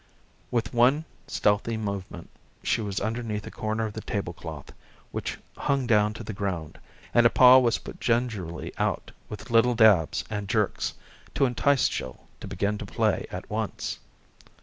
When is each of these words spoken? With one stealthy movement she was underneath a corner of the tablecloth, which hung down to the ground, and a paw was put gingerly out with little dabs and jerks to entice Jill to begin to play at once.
With 0.49 0.73
one 0.73 1.05
stealthy 1.27 1.77
movement 1.77 2.31
she 2.63 2.81
was 2.81 2.99
underneath 2.99 3.45
a 3.45 3.51
corner 3.51 3.85
of 3.85 3.93
the 3.93 4.01
tablecloth, 4.01 4.71
which 5.11 5.37
hung 5.55 5.85
down 5.85 6.15
to 6.15 6.23
the 6.23 6.33
ground, 6.33 6.79
and 7.13 7.23
a 7.27 7.29
paw 7.29 7.59
was 7.59 7.77
put 7.77 7.99
gingerly 8.01 8.73
out 8.79 9.11
with 9.29 9.51
little 9.51 9.75
dabs 9.75 10.23
and 10.27 10.49
jerks 10.49 10.95
to 11.35 11.45
entice 11.45 11.87
Jill 11.87 12.19
to 12.39 12.47
begin 12.47 12.79
to 12.79 12.85
play 12.87 13.27
at 13.29 13.47
once. 13.47 13.99